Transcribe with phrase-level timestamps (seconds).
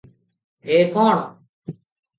[0.77, 1.13] ଏ କଣ?